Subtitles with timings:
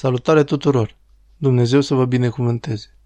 [0.00, 0.96] Salutare tuturor!
[1.36, 2.96] Dumnezeu să vă binecuvânteze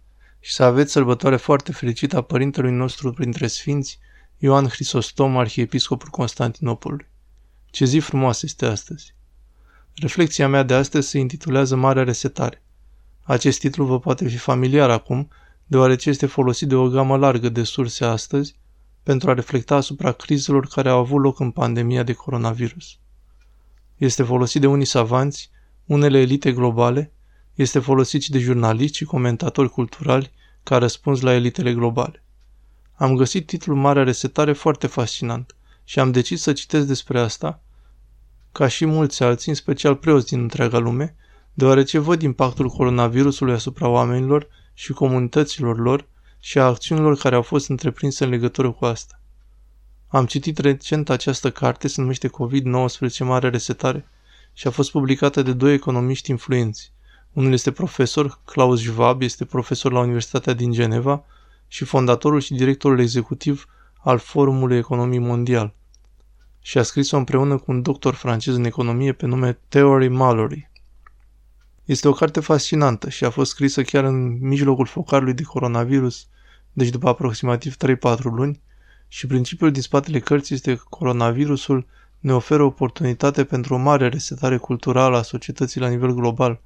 [0.41, 3.99] și să aveți sărbătoare foarte fericită a părintelui nostru printre sfinți,
[4.39, 7.07] Ioan Hristostom, arhiepiscopul Constantinopolului.
[7.71, 9.15] Ce zi frumoasă este astăzi!
[9.95, 12.63] Reflexia mea de astăzi se intitulează Marea Resetare.
[13.23, 15.29] Acest titlu vă poate fi familiar acum,
[15.67, 18.57] deoarece este folosit de o gamă largă de surse astăzi
[19.03, 22.99] pentru a reflecta asupra crizelor care au avut loc în pandemia de coronavirus.
[23.97, 25.53] Este folosit de unii savanți,
[25.87, 27.13] unele elite globale,
[27.55, 30.31] este folosit și de jurnaliști și comentatori culturali
[30.63, 32.23] ca răspuns la elitele globale.
[32.95, 37.61] Am găsit titlul Marea Resetare foarte fascinant și am decis să citesc despre asta,
[38.53, 41.17] ca și mulți alții, în special preoți din întreaga lume,
[41.53, 46.09] deoarece văd impactul coronavirusului asupra oamenilor și comunităților lor
[46.39, 49.21] și a acțiunilor care au fost întreprinse în legătură cu asta.
[50.09, 54.09] Am citit recent această carte, se numește COVID-19 Mare Resetare
[54.55, 56.93] și a fost publicată de doi economiști influenți.
[57.33, 61.25] Unul este profesor, Klaus Schwab, este profesor la Universitatea din Geneva
[61.69, 63.67] și fondatorul și directorul executiv
[63.99, 65.75] al Forumului Economii Mondial.
[66.61, 70.71] Și a scris-o împreună cu un doctor francez în economie pe nume Theory Mallory.
[71.85, 76.27] Este o carte fascinantă și a fost scrisă chiar în mijlocul focarului de coronavirus,
[76.73, 78.61] deci după aproximativ 3-4 luni,
[79.09, 81.87] și principiul din spatele cărții este că coronavirusul
[82.25, 86.61] ne oferă oportunitate pentru o mare resetare culturală a societății la nivel global,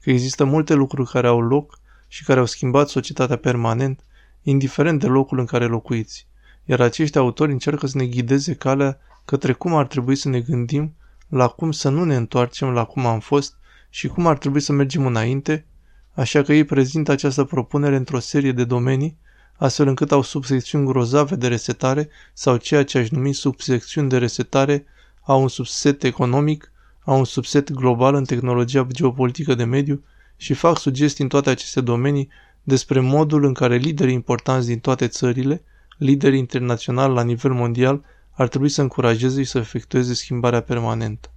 [0.00, 4.00] că există multe lucruri care au loc și care au schimbat societatea permanent,
[4.42, 6.26] indiferent de locul în care locuiți.
[6.64, 10.94] Iar acești autori încearcă să ne ghideze calea către cum ar trebui să ne gândim,
[11.28, 13.56] la cum să nu ne întoarcem la cum am fost
[13.90, 15.66] și cum ar trebui să mergem înainte,
[16.14, 19.18] așa că ei prezintă această propunere într-o serie de domenii
[19.56, 24.86] astfel încât au subsecțiuni grozave de resetare sau ceea ce aș numi subsecțiuni de resetare
[25.24, 26.72] au un subset economic,
[27.04, 30.02] au un subset global în tehnologia geopolitică de mediu
[30.36, 32.28] și fac sugestii în toate aceste domenii
[32.62, 35.62] despre modul în care liderii importanți din toate țările,
[35.98, 41.30] liderii internaționali la nivel mondial, ar trebui să încurajeze și să efectueze schimbarea permanentă.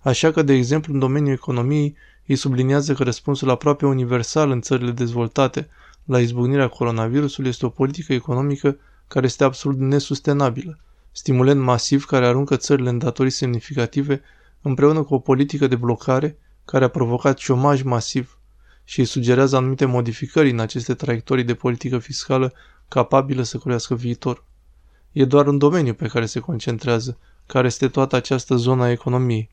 [0.00, 1.96] Așa că, de exemplu, în domeniul economiei,
[2.26, 5.68] ei subliniază că răspunsul aproape universal în țările dezvoltate
[6.04, 8.76] la izbucnirea coronavirusului este o politică economică
[9.08, 10.78] care este absolut nesustenabilă,
[11.20, 14.20] stimulent masiv care aruncă țările în datorii semnificative
[14.62, 18.38] împreună cu o politică de blocare care a provocat șomaj masiv
[18.84, 22.52] și îi sugerează anumite modificări în aceste traiectorii de politică fiscală
[22.88, 24.44] capabilă să crească viitor.
[25.12, 29.50] E doar un domeniu pe care se concentrează, care este toată această zonă a economiei.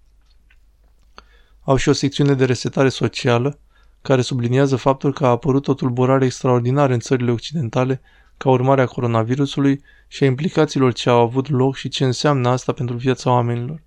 [1.64, 3.60] Au și o secțiune de resetare socială,
[4.02, 8.02] care subliniază faptul că a apărut o tulburare extraordinară în țările occidentale
[8.38, 12.72] ca urmare a coronavirusului și a implicațiilor ce au avut loc și ce înseamnă asta
[12.72, 13.82] pentru viața oamenilor.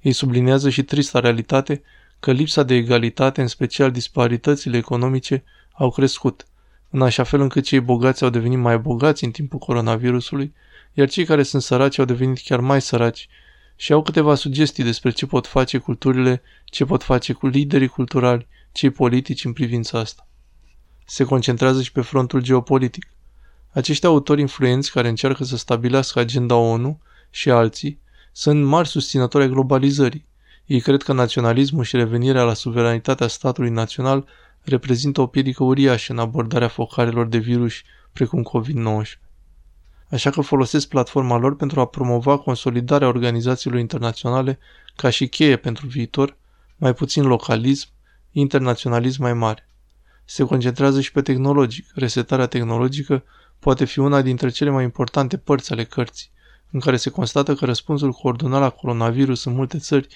[0.00, 1.82] Ei subliniază și trista realitate
[2.20, 6.46] că lipsa de egalitate, în special disparitățile economice, au crescut,
[6.90, 10.54] în așa fel încât cei bogați au devenit mai bogați în timpul coronavirusului,
[10.92, 13.28] iar cei care sunt săraci au devenit chiar mai săraci
[13.76, 18.46] și au câteva sugestii despre ce pot face culturile, ce pot face cu liderii culturali,
[18.72, 20.28] cei politici în privința asta.
[21.04, 23.06] Se concentrează și pe frontul geopolitic.
[23.76, 27.00] Acești autori influenți care încearcă să stabilească agenda ONU
[27.30, 28.00] și alții
[28.32, 30.26] sunt mari susținători ai globalizării.
[30.66, 34.26] Ei cred că naționalismul și revenirea la suveranitatea statului național
[34.62, 37.72] reprezintă o piedică uriașă în abordarea focarelor de virus
[38.12, 39.20] precum COVID-19.
[40.10, 44.58] Așa că folosesc platforma lor pentru a promova consolidarea organizațiilor internaționale
[44.94, 46.36] ca și cheie pentru viitor,
[46.76, 47.88] mai puțin localism,
[48.32, 49.68] internaționalism mai mare.
[50.24, 51.86] Se concentrează și pe tehnologic.
[51.94, 53.24] Resetarea tehnologică
[53.58, 56.30] poate fi una dintre cele mai importante părți ale cărții,
[56.70, 60.06] în care se constată că răspunsul coordonat la coronavirus în multe țări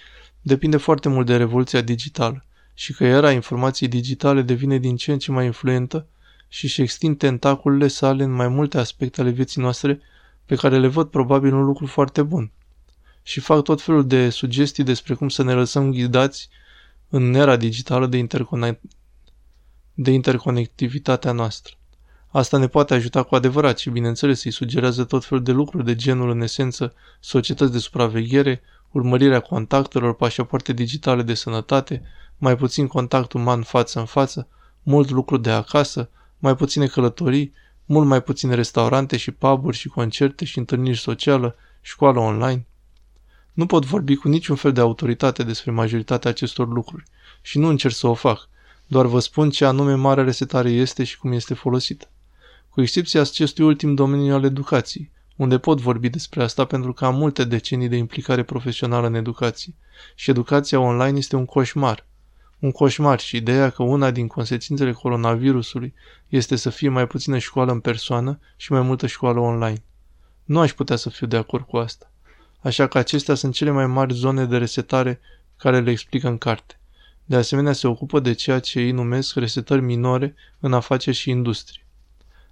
[0.40, 5.18] depinde foarte mult de revoluția digitală și că era informației digitale devine din ce în
[5.18, 6.06] ce mai influentă
[6.48, 10.00] și își extind tentaculele sale în mai multe aspecte ale vieții noastre
[10.46, 12.50] pe care le văd probabil un lucru foarte bun.
[13.22, 16.48] Și fac tot felul de sugestii despre cum să ne lăsăm ghidați
[17.08, 18.80] în era digitală de, interconect-
[19.94, 21.74] de interconectivitatea noastră.
[22.32, 25.94] Asta ne poate ajuta cu adevărat și, bineînțeles, îi sugerează tot felul de lucruri de
[25.94, 32.02] genul, în esență, societăți de supraveghere, urmărirea contactelor, pașapoarte digitale de sănătate,
[32.38, 34.48] mai puțin contact uman față în față,
[34.82, 37.52] mult lucru de acasă, mai puține călătorii,
[37.84, 42.66] mult mai puține restaurante și puburi și concerte și întâlniri sociale, școală online.
[43.52, 47.04] Nu pot vorbi cu niciun fel de autoritate despre majoritatea acestor lucruri
[47.42, 48.48] și nu încerc să o fac,
[48.86, 52.08] doar vă spun ce anume mare resetare este și cum este folosită.
[52.70, 57.14] Cu excepția acestui ultim domeniu al educației, unde pot vorbi despre asta pentru că am
[57.14, 59.74] multe decenii de implicare profesională în educație
[60.14, 62.06] și educația online este un coșmar.
[62.58, 65.94] Un coșmar și ideea că una din consecințele coronavirusului
[66.28, 69.82] este să fie mai puțină școală în persoană și mai multă școală online.
[70.44, 72.12] Nu aș putea să fiu de acord cu asta.
[72.60, 75.20] Așa că acestea sunt cele mai mari zone de resetare
[75.56, 76.80] care le explică în carte.
[77.24, 81.84] De asemenea, se ocupă de ceea ce ei numesc resetări minore în afaceri și industrie.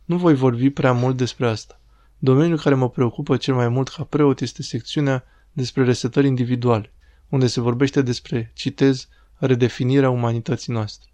[0.09, 1.81] Nu voi vorbi prea mult despre asta.
[2.19, 6.93] Domeniul care mă preocupă cel mai mult ca preot este secțiunea despre resetări individuale,
[7.29, 11.11] unde se vorbește despre, citez, redefinirea umanității noastre.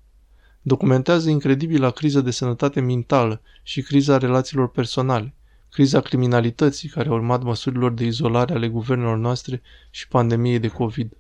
[0.63, 5.35] Documentează incredibila criză de sănătate mentală și criza relațiilor personale,
[5.71, 11.13] criza criminalității care a urmat măsurilor de izolare ale guvernelor noastre și pandemiei de COVID.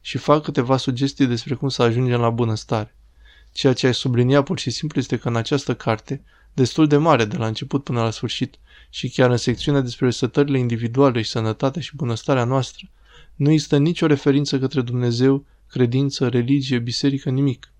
[0.00, 2.96] Și fac câteva sugestii despre cum să ajungem la bunăstare.
[3.52, 7.24] Ceea ce ai subliniat pur și simplu este că în această carte, destul de mare
[7.24, 8.56] de la început până la sfârșit,
[8.90, 12.88] și chiar în secțiunea despre sătările individuale și sănătatea și bunăstarea noastră,
[13.34, 17.72] nu există nicio referință către Dumnezeu, credință, religie, biserică, nimic.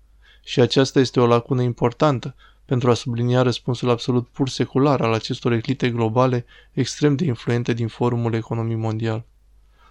[0.43, 2.35] Și aceasta este o lacună importantă
[2.65, 7.87] pentru a sublinia răspunsul absolut pur secular al acestor elite globale extrem de influente din
[7.87, 9.25] forumul economii mondial.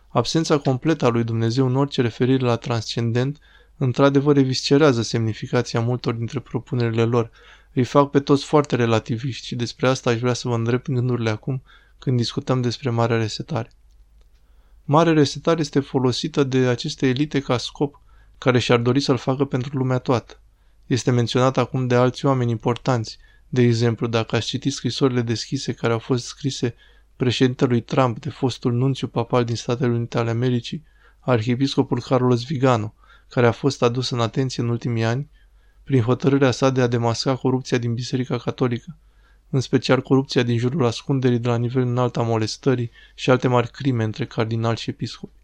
[0.08, 3.38] Absența completă a lui Dumnezeu în orice referire la transcendent
[3.76, 7.30] într-adevăr eviscerează semnificația multor dintre propunerile lor,
[7.72, 11.30] îi fac pe toți foarte relativiști și despre asta aș vrea să vă îndrept gândurile
[11.30, 11.62] acum
[11.98, 13.70] când discutăm despre Marea Resetare.
[14.84, 18.00] Marea Resetare este folosită de aceste elite ca scop,
[18.38, 20.40] care și-ar dori să-l facă pentru lumea toată.
[20.86, 25.92] Este menționat acum de alți oameni importanți, de exemplu, dacă ați citit scrisorile deschise care
[25.92, 26.74] au fost scrise
[27.16, 30.84] președintelui Trump de fostul nunțiu papal din Statele Unite ale Americii,
[31.20, 32.94] arhiepiscopul Carlos Vigano,
[33.28, 35.30] care a fost adus în atenție în ultimii ani,
[35.84, 38.96] prin hotărârea sa de a demasca corupția din Biserica Catolică,
[39.50, 43.70] în special corupția din jurul ascunderii de la nivel înalt a molestării și alte mari
[43.70, 45.40] crime între cardinali și episcopi.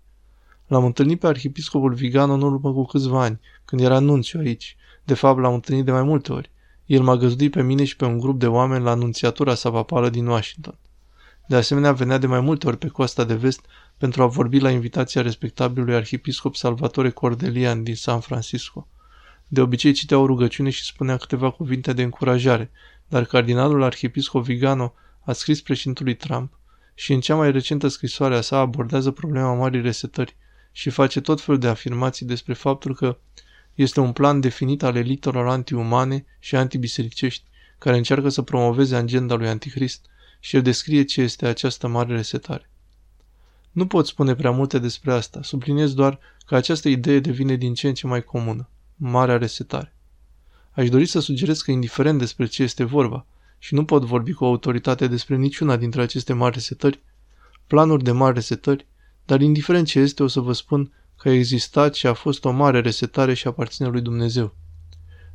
[0.67, 4.77] L-am întâlnit pe arhiepiscopul Vigano în urmă cu câțiva ani, când era nunțiu aici.
[5.05, 6.51] De fapt, l-am întâlnit de mai multe ori.
[6.87, 10.11] El m-a găzduit pe mine și pe un grup de oameni la anunțiatura sa papală
[10.11, 10.75] din Washington.
[11.47, 13.61] De asemenea, venea de mai multe ori pe coasta de vest
[13.97, 18.87] pentru a vorbi la invitația respectabilului arhiepiscop Salvatore Cordelian din San Francisco.
[19.49, 22.71] De obicei citea o rugăciune și spunea câteva cuvinte de încurajare,
[23.09, 26.59] dar cardinalul arhiepiscop Vigano a scris președintului Trump
[26.95, 30.37] și în cea mai recentă scrisoare a sa abordează problema marii resetări
[30.73, 33.19] și face tot felul de afirmații despre faptul că
[33.75, 37.45] este un plan definit al elitelor antiumane și antibisericești
[37.79, 40.07] care încearcă să promoveze agenda lui Antichrist
[40.41, 42.71] și el descrie ce este această mare resetare.
[43.71, 47.89] Nu pot spune prea multe despre asta, subliniez doar că această idee devine din ce
[47.89, 48.69] în ce mai comună.
[49.01, 49.95] Marea resetare.
[50.71, 53.27] Aș dori să sugerez că indiferent despre ce este vorba,
[53.59, 57.01] și nu pot vorbi cu autoritate despre niciuna dintre aceste mari resetări,
[57.67, 58.87] planuri de mari resetări,
[59.25, 62.51] dar indiferent ce este, o să vă spun că a existat și a fost o
[62.51, 64.55] mare resetare și aparține lui Dumnezeu.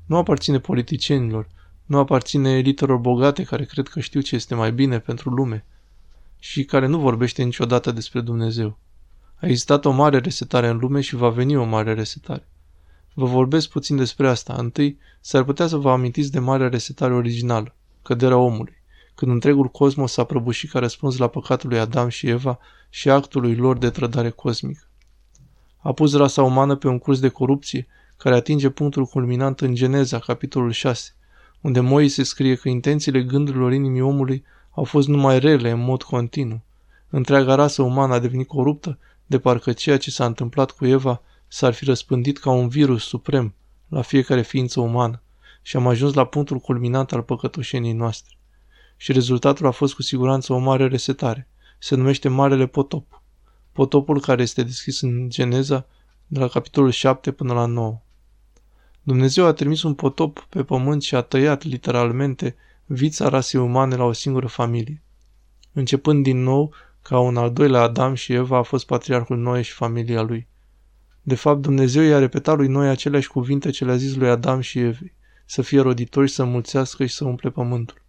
[0.05, 1.47] Nu aparține politicienilor,
[1.85, 5.65] nu aparține elitelor bogate care cred că știu ce este mai bine pentru lume
[6.39, 8.77] și care nu vorbește niciodată despre Dumnezeu.
[9.35, 12.47] A existat o mare resetare în lume și va veni o mare resetare.
[13.13, 14.55] Vă vorbesc puțin despre asta.
[14.57, 18.81] Întâi, s-ar putea să vă amintiți de marea resetare originală, căderea omului,
[19.15, 23.55] când întregul cosmos s-a prăbușit ca răspuns la păcatul lui Adam și Eva și actului
[23.55, 24.87] lor de trădare cosmică.
[25.77, 27.87] A pus rasa umană pe un curs de corupție
[28.17, 31.11] care atinge punctul culminant în Geneza, capitolul 6,
[31.61, 36.61] unde Moise scrie că intențiile gândurilor inimii omului au fost numai rele în mod continuu.
[37.09, 41.21] Întreaga rasă umană a devenit coruptă, de parcă ceea ce s-a întâmplat cu Eva
[41.53, 43.53] s-ar fi răspândit ca un virus suprem
[43.87, 45.21] la fiecare ființă umană
[45.61, 48.37] și am ajuns la punctul culminant al păcătoșenii noastre.
[48.97, 51.47] Și rezultatul a fost cu siguranță o mare resetare.
[51.79, 53.21] Se numește Marele Potop.
[53.71, 55.85] Potopul care este deschis în Geneza
[56.27, 58.01] de la capitolul 7 până la 9.
[59.03, 62.55] Dumnezeu a trimis un potop pe pământ și a tăiat, literalmente,
[62.85, 65.01] vița rasei umane la o singură familie.
[65.73, 69.71] Începând din nou, ca un al doilea Adam și Eva a fost patriarhul Noe și
[69.71, 70.51] familia lui.
[71.25, 74.79] De fapt, Dumnezeu i-a repetat lui Noe aceleași cuvinte ce le-a zis lui Adam și
[74.79, 75.13] Evei,
[75.45, 78.01] să fie roditori, să mulțească și să umple pământul.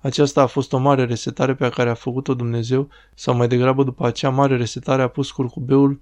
[0.00, 4.06] Aceasta a fost o mare resetare pe care a făcut-o Dumnezeu, sau mai degrabă după
[4.06, 6.00] acea mare resetare a pus curcubeul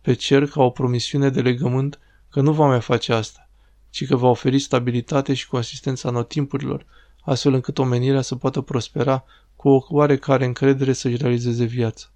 [0.00, 1.98] pe cer ca o promisiune de legământ
[2.30, 3.48] că nu va mai face asta,
[3.90, 6.86] ci că va oferi stabilitate și consistența anotimpurilor,
[7.20, 9.24] astfel încât omenirea să poată prospera
[9.56, 12.06] cu o oarecare încredere să-și realizeze viața.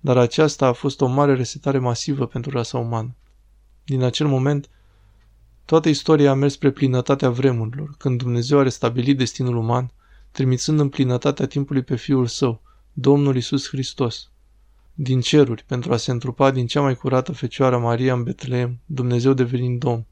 [0.00, 3.14] Dar aceasta a fost o mare resetare masivă pentru rasa umană.
[3.84, 4.68] Din acel moment,
[5.64, 9.90] toată istoria a mers spre plinătatea vremurilor, când Dumnezeu a restabilit destinul uman,
[10.30, 12.60] trimițând în plinătatea timpului pe Fiul Său,
[12.92, 14.30] Domnul Isus Hristos.
[14.94, 19.32] Din ceruri, pentru a se întrupa din cea mai curată Fecioară Maria în Betleem, Dumnezeu
[19.32, 20.06] devenind Domn.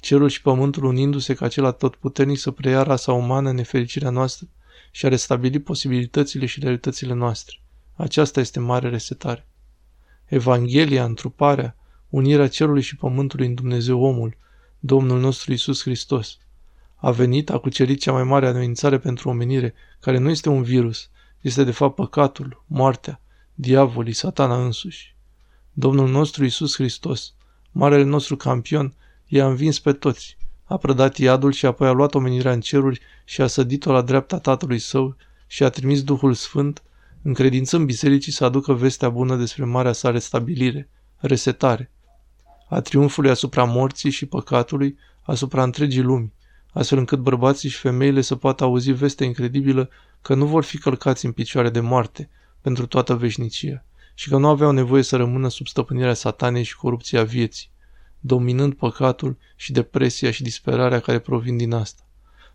[0.00, 4.48] cerul și pământul unindu-se ca acela puternic să preia rasa umană în nefericirea noastră
[4.90, 7.59] și a restabili posibilitățile și realitățile noastre.
[8.00, 9.46] Aceasta este mare resetare.
[10.26, 11.76] Evanghelia, întruparea,
[12.08, 14.36] unirea cerului și pământului în Dumnezeu omul,
[14.78, 16.38] Domnul nostru Isus Hristos.
[16.96, 21.10] A venit, a cucerit cea mai mare amenințare pentru omenire, care nu este un virus,
[21.40, 23.20] este de fapt păcatul, moartea,
[23.54, 25.16] diavolii, satana însuși.
[25.72, 27.34] Domnul nostru Isus Hristos,
[27.72, 28.94] marele nostru campion,
[29.26, 33.40] i-a învins pe toți, a prădat iadul și apoi a luat omenirea în ceruri și
[33.40, 35.16] a sădit-o la dreapta Tatălui Său
[35.46, 36.82] și a trimis Duhul Sfânt,
[37.22, 41.90] încredințând bisericii să aducă vestea bună despre marea sa restabilire, resetare,
[42.68, 46.32] a triumfului asupra morții și păcatului, asupra întregii lumi,
[46.72, 49.90] astfel încât bărbații și femeile să poată auzi vestea incredibilă
[50.22, 53.84] că nu vor fi călcați în picioare de moarte pentru toată veșnicia
[54.14, 57.70] și că nu aveau nevoie să rămână sub stăpânirea satanei și corupția vieții,
[58.20, 62.02] dominând păcatul și depresia și disperarea care provin din asta.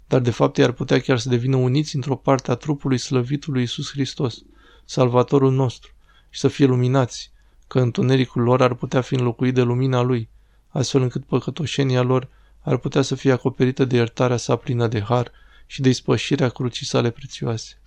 [0.08, 3.62] Dar de fapt ei ar putea chiar să devină uniți într-o parte a trupului slăvitului
[3.62, 4.38] Iisus Hristos,
[4.86, 5.92] Salvatorul nostru,
[6.30, 7.32] și să fie luminați,
[7.68, 10.30] că întunericul lor ar putea fi înlocuit de lumina Lui,
[10.70, 12.28] astfel încât păcătoșenia lor
[12.62, 15.32] ar putea să fie acoperită de iertarea sa plină de har
[15.66, 17.80] și de ispășirea crucii sale prețioase.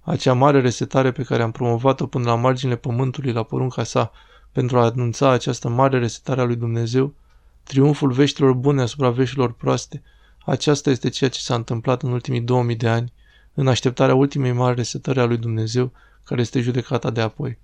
[0.00, 4.12] Acea mare resetare pe care am promovat-o până la marginile pământului la porunca sa
[4.52, 7.14] pentru a anunța această mare resetare a lui Dumnezeu,
[7.62, 10.02] triumful veștilor bune asupra veștilor proaste,
[10.46, 13.12] aceasta este ceea ce s-a întâmplat în ultimii 2000 de ani,
[13.54, 15.92] în așteptarea ultimei mari resetări a lui Dumnezeu,
[16.24, 17.58] care este judecata de apoi.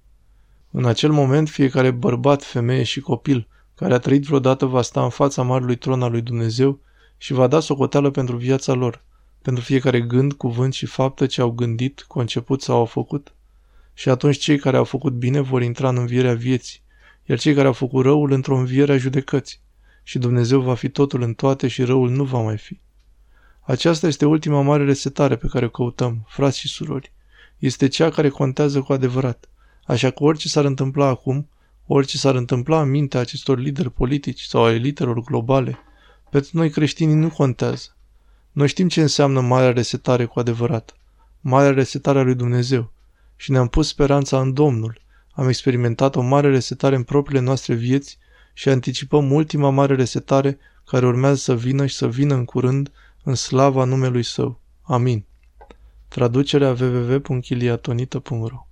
[0.71, 5.11] În acel moment, fiecare bărbat, femeie și copil care a trăit vreodată va sta în
[5.11, 6.81] fața marelui tron al lui Dumnezeu
[7.17, 9.03] și va da socoteală pentru viața lor,
[9.43, 13.33] pentru fiecare gând, cuvânt și faptă ce au gândit, conceput sau au făcut.
[13.95, 16.81] Și atunci cei care au făcut bine vor intra în învierea vieții,
[17.25, 19.59] iar cei care au făcut răul într-o înviere a judecății.
[20.03, 22.79] Și Dumnezeu va fi totul în toate și răul nu va mai fi.
[23.61, 27.13] Aceasta este ultima mare resetare pe care o căutăm, frați și surori.
[27.59, 29.49] Este cea care contează cu adevărat.
[29.85, 31.49] Așa că orice s-ar întâmpla acum,
[31.87, 35.79] orice s-ar întâmpla în mintea acestor lideri politici sau a elitelor globale,
[36.31, 37.97] pentru noi creștinii nu contează.
[38.53, 40.97] Noi știm ce înseamnă marea resetare cu adevărat,
[41.41, 42.93] marea resetare a lui Dumnezeu
[43.37, 45.01] și ne-am pus speranța în Domnul.
[45.33, 48.19] Am experimentat o mare resetare în propriile noastre vieți
[48.55, 53.35] și anticipăm ultima mare resetare care urmează să vină și să vină în curând în
[53.35, 54.61] slava numelui Său.
[54.83, 55.25] Amin.
[56.17, 58.66] Traducerea www.chiliatonita.ro